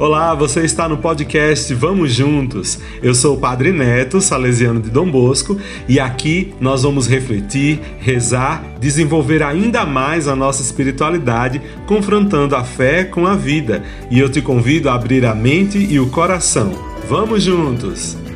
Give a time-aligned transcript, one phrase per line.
[0.00, 2.78] Olá, você está no podcast Vamos Juntos.
[3.02, 8.64] Eu sou o Padre Neto, salesiano de Dom Bosco, e aqui nós vamos refletir, rezar,
[8.80, 13.82] desenvolver ainda mais a nossa espiritualidade, confrontando a fé com a vida.
[14.10, 16.72] E eu te convido a abrir a mente e o coração.
[17.06, 18.29] Vamos juntos!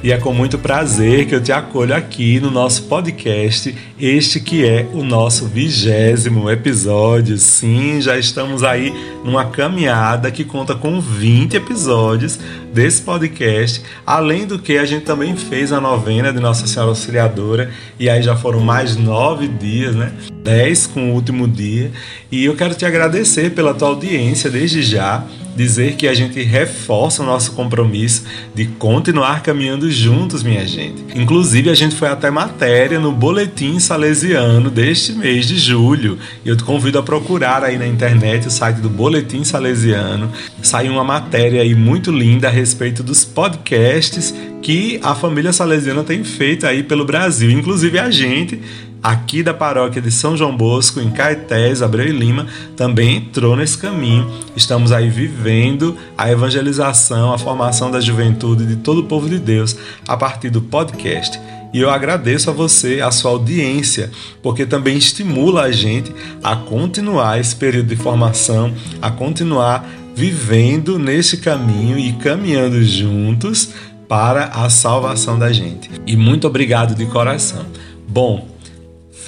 [0.00, 4.64] E é com muito prazer que eu te acolho aqui no nosso podcast, este que
[4.64, 7.36] é o nosso vigésimo episódio.
[7.36, 8.94] Sim, já estamos aí
[9.24, 12.38] numa caminhada que conta com 20 episódios
[12.72, 13.82] desse podcast.
[14.06, 18.22] Além do que, a gente também fez a novena de Nossa Senhora Auxiliadora, e aí
[18.22, 20.12] já foram mais nove dias, né?
[20.44, 21.90] Dez com o último dia.
[22.30, 25.24] E eu quero te agradecer pela tua audiência desde já
[25.58, 28.22] dizer que a gente reforça o nosso compromisso
[28.54, 31.04] de continuar caminhando juntos, minha gente.
[31.16, 36.16] Inclusive, a gente foi até matéria no Boletim Salesiano deste mês de julho.
[36.44, 40.30] E eu te convido a procurar aí na internet o site do Boletim Salesiano.
[40.62, 46.24] Saiu uma matéria aí muito linda a respeito dos podcasts que a família salesiana tem
[46.24, 48.60] feito aí pelo Brasil, inclusive a gente
[49.02, 52.46] aqui da paróquia de São João Bosco, em Caetés, Abreu e Lima,
[52.76, 54.30] também entrou nesse caminho.
[54.56, 59.76] Estamos aí vivendo a evangelização, a formação da juventude de todo o povo de Deus
[60.06, 61.38] a partir do podcast.
[61.72, 64.10] E eu agradeço a você, a sua audiência,
[64.42, 71.36] porque também estimula a gente a continuar esse período de formação, a continuar vivendo nesse
[71.36, 73.68] caminho e caminhando juntos
[74.08, 75.90] para a salvação da gente.
[76.06, 77.66] E muito obrigado de coração.
[78.08, 78.48] Bom,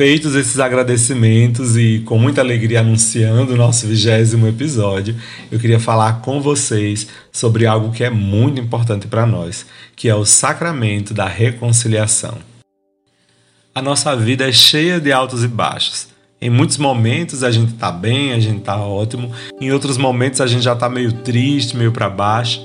[0.00, 5.14] Feitos esses agradecimentos e com muita alegria anunciando o nosso vigésimo episódio,
[5.52, 10.14] eu queria falar com vocês sobre algo que é muito importante para nós, que é
[10.14, 12.38] o sacramento da reconciliação.
[13.74, 16.08] A nossa vida é cheia de altos e baixos.
[16.40, 20.46] Em muitos momentos a gente está bem, a gente está ótimo, em outros momentos a
[20.46, 22.58] gente já está meio triste, meio para baixo.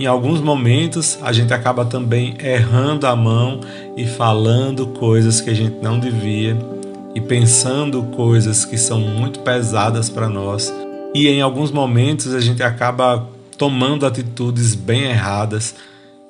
[0.00, 3.60] Em alguns momentos a gente acaba também errando a mão
[3.96, 6.71] e falando coisas que a gente não devia
[7.14, 10.72] e pensando coisas que são muito pesadas para nós.
[11.14, 13.28] E em alguns momentos a gente acaba
[13.58, 15.74] tomando atitudes bem erradas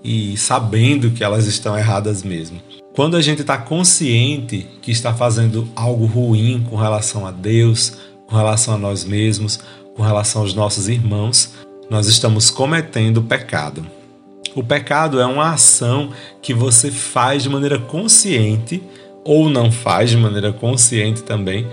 [0.03, 2.61] e sabendo que elas estão erradas mesmo.
[2.95, 7.93] Quando a gente está consciente que está fazendo algo ruim com relação a Deus,
[8.27, 9.61] com relação a nós mesmos,
[9.97, 11.55] com relação aos nossos irmãos,
[11.89, 13.87] nós estamos cometendo pecado.
[14.55, 16.11] O pecado é uma ação
[16.43, 18.83] que você faz de maneira consciente
[19.25, 21.67] ou não faz de maneira consciente também,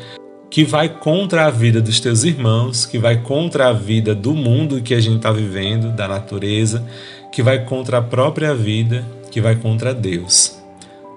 [0.49, 4.81] que vai contra a vida dos teus irmãos, que vai contra a vida do mundo
[4.81, 6.85] que a gente está vivendo, da natureza,
[7.31, 10.57] que vai contra a própria vida, que vai contra Deus.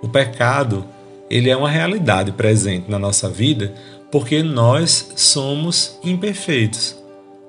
[0.03, 0.85] O pecado,
[1.31, 3.73] ele é uma realidade presente na nossa vida
[4.11, 6.97] porque nós somos imperfeitos.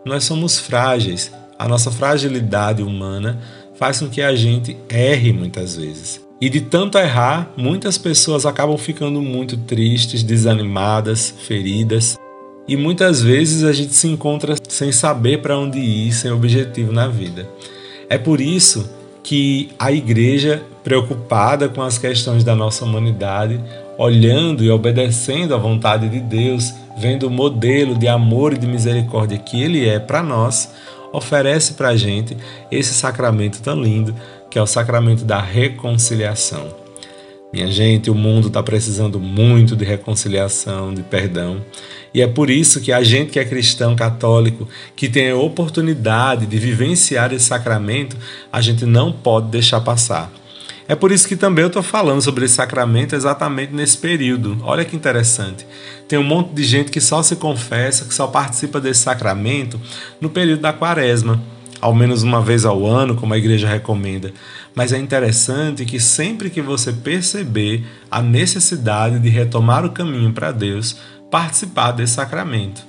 [0.05, 3.39] Nós somos frágeis a nossa fragilidade humana
[3.75, 6.22] faz com que a gente erre muitas vezes.
[6.43, 12.19] E de tanto errar, muitas pessoas acabam ficando muito tristes, desanimadas, feridas.
[12.67, 17.07] E muitas vezes a gente se encontra sem saber para onde ir, sem objetivo na
[17.07, 17.47] vida.
[18.09, 18.89] É por isso
[19.23, 23.57] que a igreja, preocupada com as questões da nossa humanidade,
[23.97, 29.37] olhando e obedecendo à vontade de Deus, vendo o modelo de amor e de misericórdia
[29.37, 30.69] que Ele é para nós,
[31.13, 32.35] oferece para a gente
[32.69, 34.13] esse sacramento tão lindo
[34.53, 36.75] que é o sacramento da reconciliação.
[37.51, 41.59] Minha gente, o mundo está precisando muito de reconciliação, de perdão.
[42.13, 46.45] E é por isso que a gente que é cristão católico, que tem a oportunidade
[46.45, 48.15] de vivenciar esse sacramento,
[48.51, 50.31] a gente não pode deixar passar.
[50.87, 54.59] É por isso que também eu estou falando sobre esse sacramento exatamente nesse período.
[54.61, 55.65] Olha que interessante.
[56.07, 59.81] Tem um monte de gente que só se confessa, que só participa desse sacramento
[60.21, 61.41] no período da quaresma,
[61.83, 64.31] ao menos uma vez ao ano, como a igreja recomenda.
[64.73, 70.53] Mas é interessante que sempre que você perceber a necessidade de retomar o caminho para
[70.53, 70.95] Deus,
[71.29, 72.85] participar desse sacramento.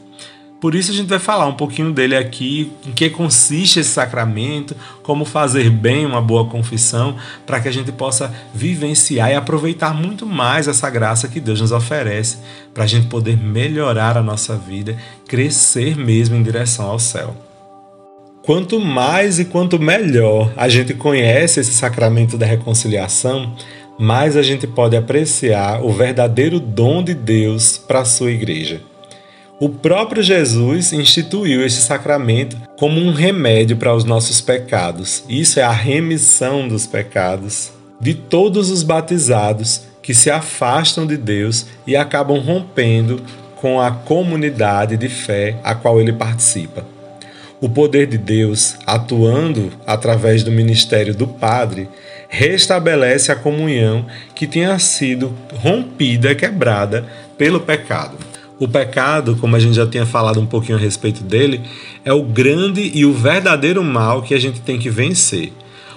[0.60, 4.77] Por isso a gente vai falar um pouquinho dele aqui, em que consiste esse sacramento,
[5.03, 10.24] como fazer bem uma boa confissão, para que a gente possa vivenciar e aproveitar muito
[10.24, 12.39] mais essa graça que Deus nos oferece,
[12.72, 14.97] para a gente poder melhorar a nossa vida,
[15.27, 17.44] crescer mesmo em direção ao céu.
[18.45, 23.57] Quanto mais e quanto melhor a gente conhece esse sacramento da reconciliação,
[23.99, 28.83] mais a gente pode apreciar o verdadeiro dom de Deus para a sua igreja.
[29.59, 35.25] O próprio Jesus instituiu este sacramento como um remédio para os nossos pecados.
[35.27, 41.65] Isso é a remissão dos pecados de todos os batizados que se afastam de Deus
[41.87, 43.23] e acabam rompendo
[43.57, 46.93] com a comunidade de fé a qual ele participa.
[47.60, 51.89] O poder de Deus, atuando através do ministério do Padre,
[52.28, 57.06] restabelece a comunhão que tinha sido rompida, quebrada
[57.39, 58.16] pelo pecado.
[58.59, 61.60] O pecado, como a gente já tinha falado um pouquinho a respeito dele,
[62.04, 65.53] é o grande e o verdadeiro mal que a gente tem que vencer,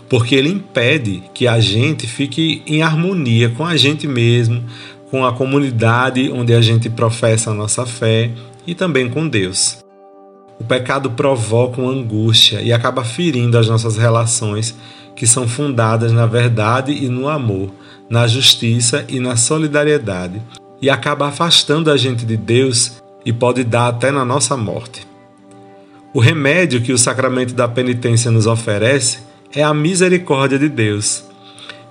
[0.10, 4.64] porque ele impede que a gente fique em harmonia com a gente mesmo,
[5.10, 8.32] com a comunidade onde a gente professa a nossa fé
[8.66, 9.87] e também com Deus.
[10.60, 14.76] O pecado provoca uma angústia e acaba ferindo as nossas relações
[15.16, 17.72] que são fundadas na verdade e no amor,
[18.10, 20.42] na justiça e na solidariedade,
[20.82, 25.08] e acaba afastando a gente de Deus e pode dar até na nossa morte.
[26.14, 29.20] O remédio que o sacramento da penitência nos oferece
[29.54, 31.24] é a misericórdia de Deus,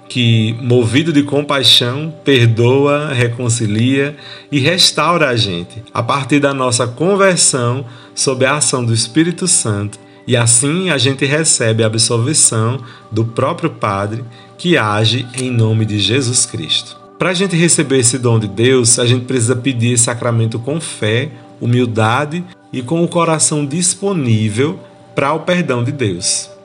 [0.08, 4.16] que, movido de compaixão, perdoa, reconcilia
[4.50, 9.98] e restaura a gente a partir da nossa conversão sob a ação do Espírito Santo.
[10.26, 12.80] E assim a gente recebe a absolvição
[13.10, 14.24] do próprio Padre
[14.58, 16.96] que age em nome de Jesus Cristo.
[17.18, 20.80] Para a gente receber esse dom de Deus, a gente precisa pedir esse sacramento com
[20.80, 21.30] fé,
[21.60, 24.78] humildade e com o coração disponível
[25.14, 26.55] para o perdão de Deus.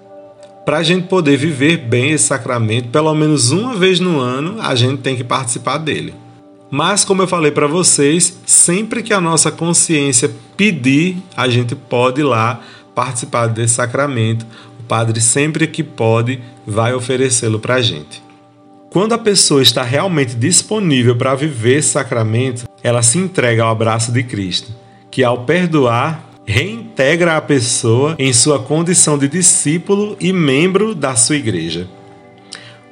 [0.72, 4.74] Para a gente poder viver bem esse sacramento, pelo menos uma vez no ano, a
[4.74, 6.14] gente tem que participar dele.
[6.70, 12.22] Mas, como eu falei para vocês, sempre que a nossa consciência pedir, a gente pode
[12.22, 12.62] ir lá
[12.96, 14.46] participar desse sacramento.
[14.80, 18.24] O padre, sempre que pode, vai oferecê-lo para a gente.
[18.90, 24.10] Quando a pessoa está realmente disponível para viver esse sacramento, ela se entrega ao abraço
[24.10, 24.74] de Cristo,
[25.12, 31.36] que ao perdoar reintegra a pessoa em sua condição de discípulo e membro da sua
[31.36, 31.88] igreja.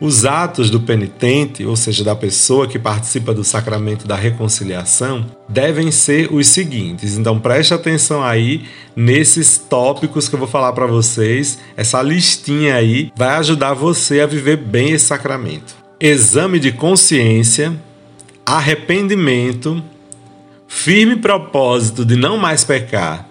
[0.01, 5.91] Os atos do penitente, ou seja, da pessoa que participa do sacramento da reconciliação, devem
[5.91, 7.17] ser os seguintes.
[7.17, 8.63] Então preste atenção aí
[8.95, 11.59] nesses tópicos que eu vou falar para vocês.
[11.75, 15.75] Essa listinha aí vai ajudar você a viver bem esse sacramento.
[15.99, 17.77] Exame de consciência,
[18.45, 19.83] arrependimento,
[20.65, 23.28] firme propósito de não mais pecar,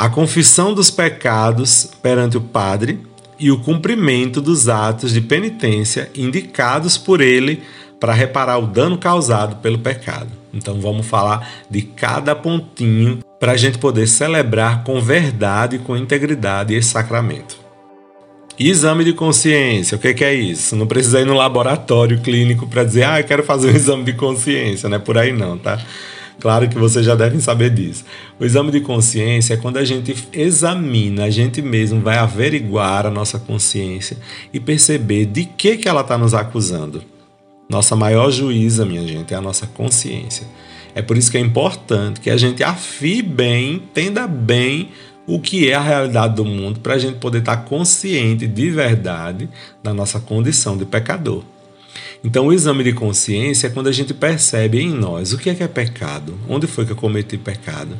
[0.00, 3.00] a confissão dos pecados perante o Padre
[3.38, 7.62] e o cumprimento dos atos de penitência indicados por ele
[8.00, 10.28] para reparar o dano causado pelo pecado.
[10.54, 15.94] Então vamos falar de cada pontinho para a gente poder celebrar com verdade e com
[15.94, 17.58] integridade esse sacramento.
[18.58, 20.74] exame de consciência, o que é isso?
[20.76, 24.14] Não precisa ir no laboratório clínico para dizer, ah, eu quero fazer um exame de
[24.14, 25.78] consciência, não é por aí não, tá?
[26.40, 28.04] Claro que vocês já devem saber disso.
[28.38, 33.10] O exame de consciência é quando a gente examina, a gente mesmo vai averiguar a
[33.10, 34.16] nossa consciência
[34.52, 37.02] e perceber de que, que ela está nos acusando.
[37.68, 40.46] Nossa maior juíza, minha gente, é a nossa consciência.
[40.94, 44.88] É por isso que é importante que a gente afie bem, entenda bem
[45.26, 48.70] o que é a realidade do mundo, para a gente poder estar tá consciente de
[48.70, 49.48] verdade
[49.82, 51.44] da nossa condição de pecador.
[52.22, 55.54] Então, o exame de consciência é quando a gente percebe em nós o que é
[55.54, 57.96] que é pecado, onde foi que eu cometi pecado,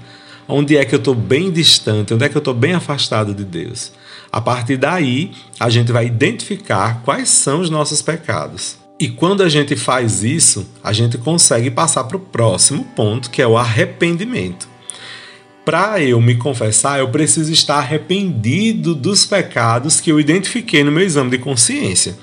[0.46, 3.44] onde é que eu estou bem distante, onde é que eu estou bem afastado de
[3.44, 3.92] Deus.
[4.30, 8.78] A partir daí, a gente vai identificar quais são os nossos pecados.
[8.98, 13.40] E quando a gente faz isso, a gente consegue passar para o próximo ponto, que
[13.40, 14.68] é o arrependimento.
[15.70, 21.04] Para eu me confessar, eu preciso estar arrependido dos pecados que eu identifiquei no meu
[21.04, 22.18] exame de consciência.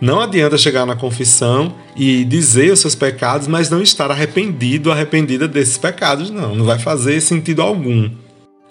[0.00, 5.48] Não adianta chegar na confissão e dizer os seus pecados, mas não estar arrependido, arrependida
[5.48, 6.54] desses pecados, não.
[6.54, 8.08] Não vai fazer sentido algum.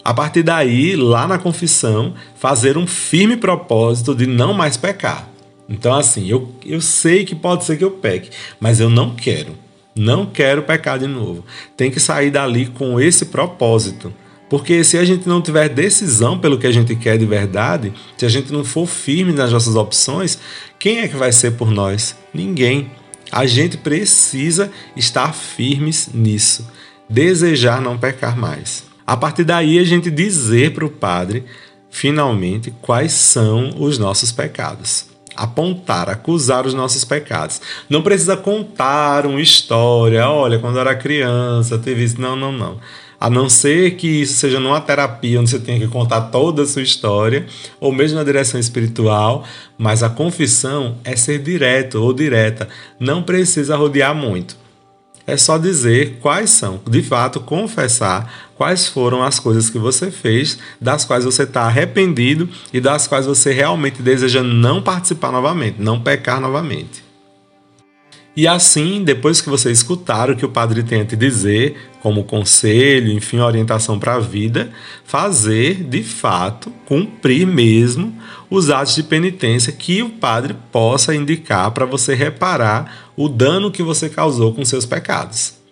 [0.02, 5.28] A partir daí, lá na confissão, fazer um firme propósito de não mais pecar.
[5.68, 9.63] Então, assim, eu, eu sei que pode ser que eu peque, mas eu não quero.
[9.96, 11.44] Não quero pecar de novo.
[11.76, 14.12] Tem que sair dali com esse propósito.
[14.50, 18.26] Porque se a gente não tiver decisão pelo que a gente quer de verdade, se
[18.26, 20.38] a gente não for firme nas nossas opções,
[20.78, 22.16] quem é que vai ser por nós?
[22.32, 22.90] Ninguém.
[23.32, 26.68] A gente precisa estar firmes nisso,
[27.08, 28.84] desejar não pecar mais.
[29.06, 31.44] A partir daí, a gente dizer para o Padre,
[31.90, 35.06] finalmente, quais são os nossos pecados.
[35.36, 37.60] Apontar, acusar os nossos pecados.
[37.88, 42.20] Não precisa contar uma história, olha, quando eu era criança, teve isso.
[42.20, 42.78] Não, não, não
[43.24, 46.66] a não ser que isso seja numa terapia onde você tenha que contar toda a
[46.66, 47.46] sua história,
[47.80, 49.46] ou mesmo na direção espiritual,
[49.78, 52.68] mas a confissão é ser direto ou direta,
[53.00, 54.63] não precisa rodear muito.
[55.26, 60.58] É só dizer quais são, de fato, confessar quais foram as coisas que você fez,
[60.80, 66.00] das quais você está arrependido e das quais você realmente deseja não participar novamente, não
[66.00, 67.03] pecar novamente.
[68.36, 72.24] E assim, depois que você escutar o que o padre tem a te dizer, como
[72.24, 74.72] conselho, enfim, orientação para a vida,
[75.04, 78.12] fazer de fato, cumprir mesmo
[78.50, 83.82] os atos de penitência que o padre possa indicar para você reparar o dano que
[83.82, 85.63] você causou com seus pecados.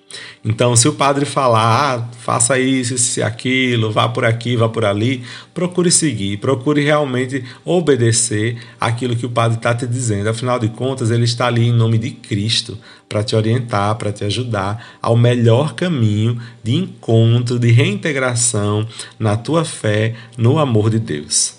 [0.45, 4.85] Então, se o padre falar, ah, faça isso, isso aquilo, vá por aqui, vá por
[4.85, 5.23] ali,
[5.55, 10.29] procure seguir, procure realmente obedecer aquilo que o padre está te dizendo.
[10.29, 12.77] Afinal de contas, ele está ali em nome de Cristo
[13.09, 18.85] para te orientar, para te ajudar ao melhor caminho de encontro, de reintegração
[19.21, 21.55] na tua fé, no amor de Deus.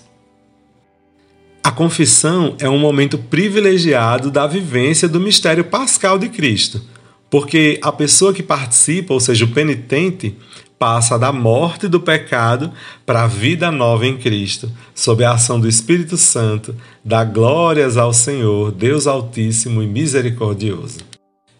[1.62, 6.92] A confissão é um momento privilegiado da vivência do mistério pascal de Cristo
[7.34, 10.36] porque a pessoa que participa, ou seja, o penitente,
[10.78, 12.70] passa da morte do pecado
[13.04, 18.12] para a vida nova em Cristo, sob a ação do Espírito Santo, dá glórias ao
[18.12, 20.98] Senhor, Deus Altíssimo e Misericordioso.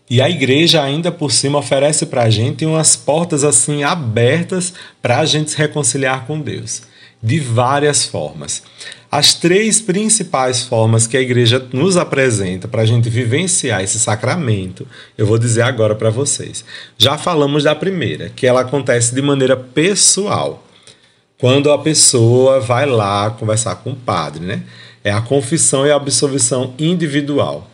[0.09, 5.19] E a igreja, ainda por cima, oferece para a gente umas portas assim abertas para
[5.19, 6.83] a gente se reconciliar com Deus,
[7.25, 8.62] de várias formas.
[9.11, 14.87] As três principais formas que a igreja nos apresenta para a gente vivenciar esse sacramento,
[15.16, 16.64] eu vou dizer agora para vocês.
[16.99, 20.66] Já falamos da primeira, que ela acontece de maneira pessoal.
[21.38, 24.62] Quando a pessoa vai lá conversar com o padre, né?
[25.02, 27.71] É a confissão e a absolvição individual.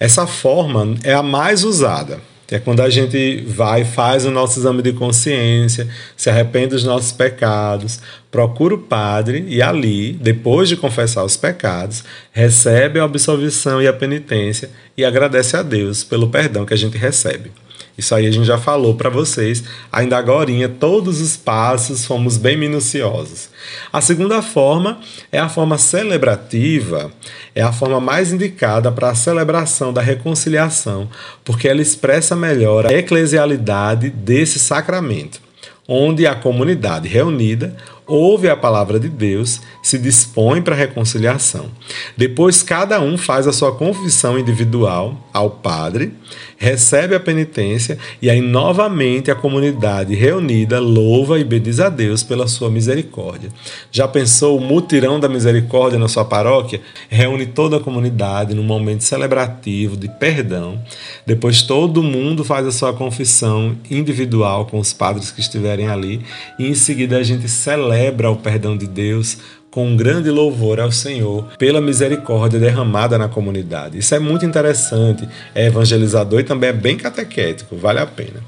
[0.00, 2.20] Essa forma é a mais usada
[2.54, 7.10] é quando a gente vai, faz o nosso exame de consciência, se arrepende dos nossos
[7.10, 8.00] pecados,
[8.30, 13.92] procura o padre e ali, depois de confessar os pecados, recebe a absolvição e a
[13.92, 17.50] penitência e agradece a Deus pelo perdão que a gente recebe.
[17.96, 22.56] Isso aí a gente já falou para vocês, ainda agora, todos os passos fomos bem
[22.56, 23.48] minuciosos.
[23.92, 25.00] A segunda forma
[25.32, 27.10] é a forma celebrativa,
[27.54, 31.08] é a forma mais indicada para a celebração da reconciliação,
[31.42, 35.40] porque ela expressa melhor a eclesialidade desse sacramento,
[35.88, 37.76] onde a comunidade reunida
[38.06, 41.66] ouve a palavra de Deus, se dispõe para a reconciliação.
[42.16, 46.12] Depois, cada um faz a sua confissão individual ao Padre,
[46.56, 52.46] recebe a penitência e aí novamente a comunidade reunida louva e bendiz a Deus pela
[52.46, 53.50] sua misericórdia.
[53.90, 56.80] Já pensou o mutirão da misericórdia na sua paróquia?
[57.08, 60.80] Reúne toda a comunidade num momento celebrativo de perdão.
[61.26, 66.22] Depois todo mundo faz a sua confissão individual com os padres que estiverem ali
[66.58, 67.48] e em seguida a gente
[67.96, 69.38] celebra o perdão de Deus
[69.70, 73.98] com um grande louvor ao Senhor pela misericórdia derramada na comunidade.
[73.98, 78.42] Isso é muito interessante, é evangelizador e também é bem catequético, vale a pena.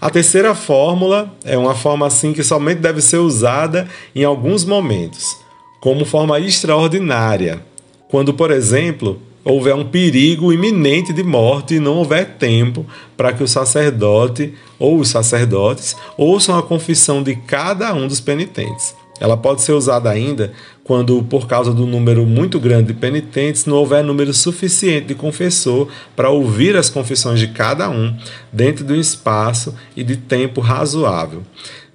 [0.00, 5.36] A terceira fórmula é uma forma assim que somente deve ser usada em alguns momentos,
[5.80, 7.60] como forma extraordinária,
[8.08, 12.86] quando, por exemplo, houver um perigo iminente de morte e não houver tempo
[13.16, 18.94] para que o sacerdote ou os sacerdotes ouçam a confissão de cada um dos penitentes.
[19.20, 23.76] Ela pode ser usada ainda quando, por causa do número muito grande de penitentes, não
[23.76, 28.14] houver número suficiente de confessor para ouvir as confissões de cada um
[28.52, 31.42] dentro de um espaço e de tempo razoável.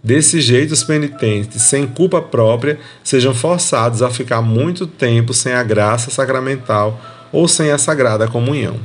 [0.01, 5.61] Desse jeito, os penitentes, sem culpa própria, sejam forçados a ficar muito tempo sem a
[5.61, 6.99] graça sacramental
[7.31, 8.75] ou sem a sagrada comunhão.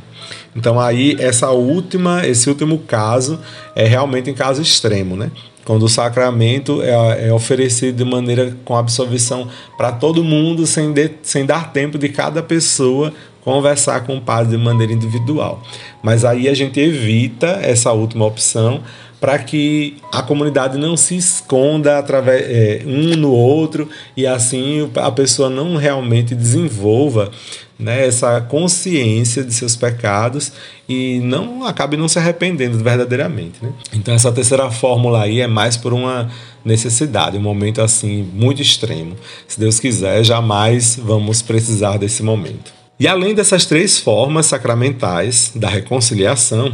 [0.55, 3.41] Então aí essa última, esse último caso
[3.75, 5.31] é realmente um caso extremo, né?
[5.65, 11.11] quando o sacramento é, é oferecido de maneira com absolvição para todo mundo, sem, de,
[11.23, 15.63] sem dar tempo de cada pessoa conversar com o padre de maneira individual.
[16.03, 18.83] Mas aí a gente evita essa última opção
[19.21, 25.11] para que a comunidade não se esconda através é, um no outro e assim a
[25.11, 27.31] pessoa não realmente desenvolva
[27.78, 30.52] né, essa consciência de seus pecados
[30.88, 33.59] e não acabe não se arrependendo verdadeiramente.
[33.62, 33.73] Né?
[33.93, 36.31] Então essa terceira fórmula aí é mais por uma
[36.64, 39.16] necessidade, um momento assim muito extremo.
[39.47, 42.73] Se Deus quiser, jamais vamos precisar desse momento.
[42.99, 46.73] E além dessas três formas sacramentais da reconciliação,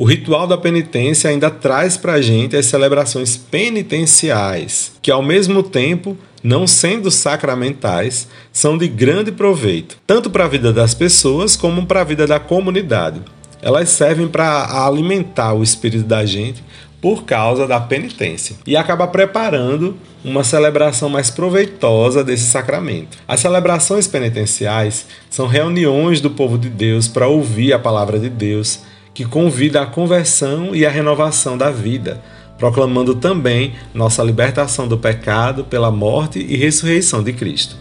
[0.00, 5.62] o ritual da penitência ainda traz para a gente as celebrações penitenciais, que ao mesmo
[5.62, 11.84] tempo, não sendo sacramentais, são de grande proveito, tanto para a vida das pessoas como
[11.84, 13.20] para a vida da comunidade.
[13.60, 16.64] Elas servem para alimentar o espírito da gente
[16.98, 23.18] por causa da penitência e acaba preparando uma celebração mais proveitosa desse sacramento.
[23.28, 28.80] As celebrações penitenciais são reuniões do povo de Deus para ouvir a palavra de Deus,
[29.14, 32.20] que convida à conversão e à renovação da vida,
[32.58, 37.76] proclamando também nossa libertação do pecado pela morte e ressurreição de Cristo.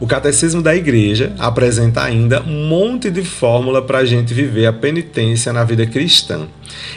[0.00, 4.72] O Catecismo da Igreja apresenta ainda um monte de fórmula para a gente viver a
[4.72, 6.48] penitência na vida cristã.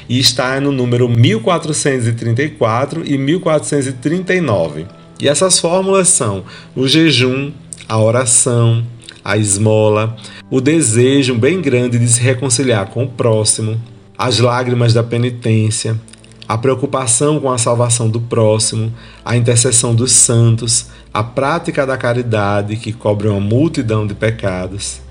[0.09, 4.87] E está no número 1434 e 1439.
[5.21, 6.43] E essas fórmulas são
[6.75, 7.51] o jejum,
[7.87, 8.83] a oração,
[9.27, 10.15] a esmola,
[10.49, 13.77] o desejo bem grande de se reconciliar com o próximo,
[14.17, 15.99] as lágrimas da penitência,
[16.47, 18.89] a preocupação com a salvação do próximo,
[19.25, 25.01] a intercessão dos santos, a prática da caridade que cobre uma multidão de pecados.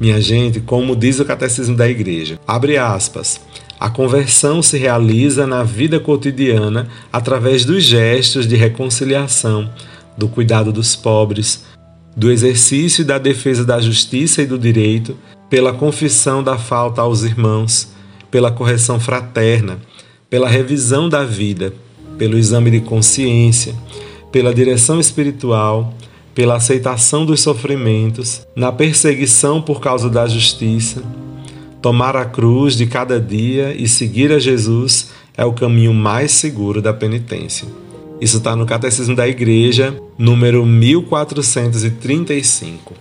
[0.00, 3.40] Minha gente, como diz o Catecismo da Igreja, abre aspas,
[3.78, 9.70] a conversão se realiza na vida cotidiana através dos gestos de reconciliação,
[10.16, 11.67] do cuidado dos pobres,
[12.18, 15.16] do exercício e da defesa da justiça e do direito,
[15.48, 17.90] pela confissão da falta aos irmãos,
[18.28, 19.78] pela correção fraterna,
[20.28, 21.72] pela revisão da vida,
[22.18, 23.72] pelo exame de consciência,
[24.32, 25.94] pela direção espiritual,
[26.34, 31.04] pela aceitação dos sofrimentos, na perseguição por causa da justiça.
[31.80, 36.82] Tomar a cruz de cada dia e seguir a Jesus é o caminho mais seguro
[36.82, 37.68] da penitência.
[38.20, 42.92] Isso está no Catecismo da Igreja, número 1435.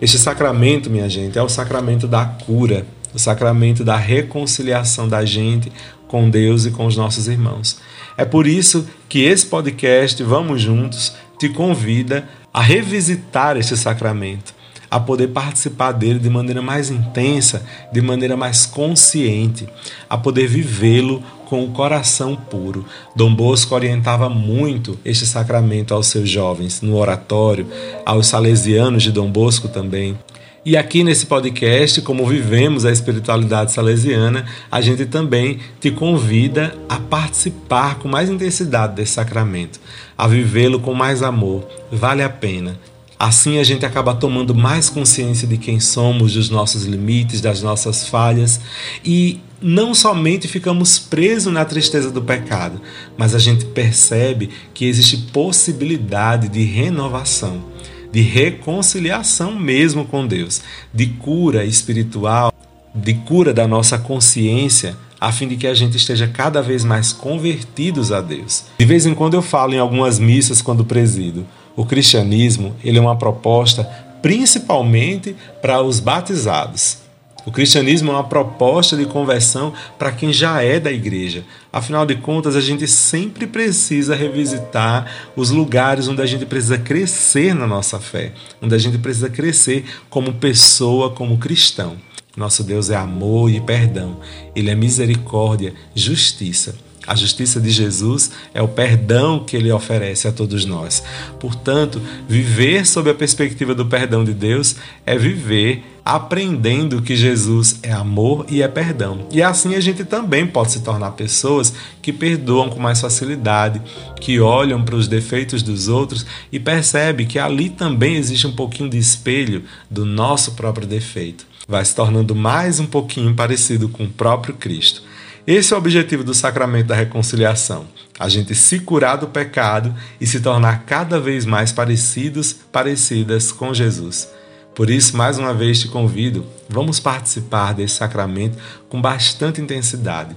[0.00, 5.72] Este sacramento, minha gente, é o sacramento da cura, o sacramento da reconciliação da gente
[6.06, 7.80] com Deus e com os nossos irmãos.
[8.16, 14.54] É por isso que esse podcast Vamos Juntos te convida a revisitar este sacramento,
[14.94, 19.68] a poder participar dele de maneira mais intensa, de maneira mais consciente,
[20.08, 22.86] a poder vivê-lo com o coração puro.
[23.16, 27.66] Dom Bosco orientava muito este sacramento aos seus jovens no oratório,
[28.06, 30.16] aos salesianos de Dom Bosco também.
[30.64, 37.00] E aqui nesse podcast, como vivemos a espiritualidade salesiana, a gente também te convida a
[37.00, 39.80] participar com mais intensidade desse sacramento,
[40.16, 41.66] a vivê-lo com mais amor.
[41.90, 42.78] Vale a pena.
[43.18, 48.08] Assim a gente acaba tomando mais consciência de quem somos, dos nossos limites, das nossas
[48.08, 48.60] falhas
[49.04, 52.80] e não somente ficamos presos na tristeza do pecado,
[53.16, 57.74] mas a gente percebe que existe possibilidade de renovação
[58.14, 60.62] de reconciliação mesmo com Deus,
[60.94, 62.52] de cura espiritual,
[62.94, 67.12] de cura da nossa consciência, a fim de que a gente esteja cada vez mais
[67.12, 68.66] convertidos a Deus.
[68.78, 71.44] De vez em quando eu falo em algumas missas quando presido,
[71.76, 73.84] o cristianismo ele é uma proposta
[74.22, 77.04] principalmente para os batizados.
[77.46, 81.44] O cristianismo é uma proposta de conversão para quem já é da igreja.
[81.70, 85.06] Afinal de contas, a gente sempre precisa revisitar
[85.36, 88.32] os lugares onde a gente precisa crescer na nossa fé,
[88.62, 91.98] onde a gente precisa crescer como pessoa, como cristão.
[92.34, 94.20] Nosso Deus é amor e perdão.
[94.56, 96.74] Ele é misericórdia, justiça.
[97.06, 101.02] A justiça de Jesus é o perdão que ele oferece a todos nós.
[101.38, 107.90] Portanto, viver sob a perspectiva do perdão de Deus é viver aprendendo que Jesus é
[107.90, 109.26] amor e é perdão.
[109.30, 113.80] E assim a gente também pode se tornar pessoas que perdoam com mais facilidade,
[114.20, 118.90] que olham para os defeitos dos outros e percebe que ali também existe um pouquinho
[118.90, 121.46] de espelho do nosso próprio defeito.
[121.66, 125.02] Vai se tornando mais um pouquinho parecido com o próprio Cristo.
[125.46, 127.86] Esse é o objetivo do sacramento da reconciliação:
[128.18, 133.74] a gente se curar do pecado e se tornar cada vez mais parecidos, parecidas com
[133.74, 134.28] Jesus.
[134.74, 140.34] Por isso, mais uma vez te convido, vamos participar desse sacramento com bastante intensidade.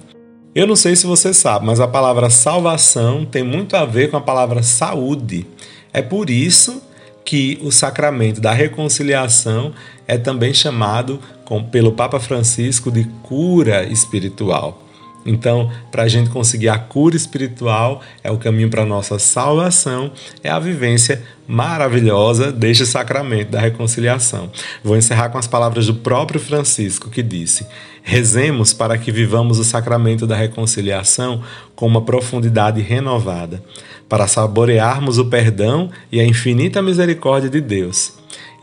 [0.54, 4.18] Eu não sei se você sabe, mas a palavra salvação tem muito a ver com
[4.18, 5.48] a palavra saúde.
[5.94, 6.82] É por isso
[7.24, 9.74] que o sacramento da reconciliação
[10.08, 14.87] é também chamado com, pelo Papa Francisco de cura espiritual.
[15.28, 20.10] Então, para a gente conseguir a cura espiritual, é o caminho para a nossa salvação,
[20.42, 24.50] é a vivência maravilhosa deste sacramento da reconciliação.
[24.82, 27.68] Vou encerrar com as palavras do próprio Francisco, que disse:
[28.02, 31.44] Rezemos para que vivamos o sacramento da reconciliação
[31.76, 33.62] com uma profundidade renovada,
[34.08, 38.14] para saborearmos o perdão e a infinita misericórdia de Deus.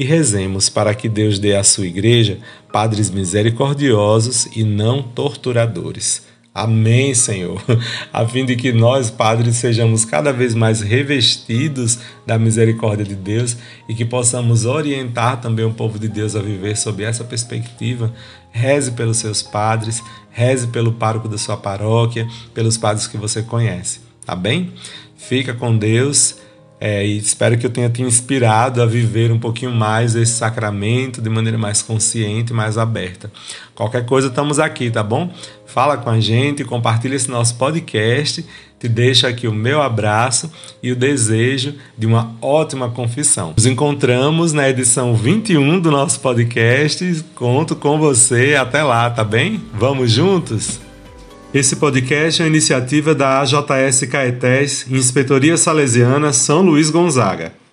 [0.00, 2.38] E rezemos para que Deus dê à sua igreja
[2.72, 7.60] padres misericordiosos e não torturadores Amém, Senhor.
[8.12, 13.56] A fim de que nós, padres, sejamos cada vez mais revestidos da misericórdia de Deus
[13.88, 18.14] e que possamos orientar também o povo de Deus a viver sob essa perspectiva.
[18.52, 23.98] Reze pelos seus padres, reze pelo pároco da sua paróquia, pelos padres que você conhece.
[24.24, 24.72] Tá bem?
[25.16, 26.36] Fica com Deus
[26.86, 31.22] é, e espero que eu tenha te inspirado a viver um pouquinho mais esse sacramento
[31.22, 33.32] de maneira mais consciente, mais aberta.
[33.74, 35.32] Qualquer coisa, estamos aqui, tá bom?
[35.64, 38.44] Fala com a gente, compartilha esse nosso podcast.
[38.78, 43.54] te deixo aqui o meu abraço e o desejo de uma ótima confissão.
[43.56, 47.24] Nos encontramos na edição 21 do nosso podcast.
[47.34, 48.56] Conto com você.
[48.56, 49.58] Até lá, tá bem?
[49.72, 50.78] Vamos juntos?
[51.54, 57.54] Esse podcast é iniciativa da AJS Caetés, Inspetoria Salesiana São Luís Gonzaga.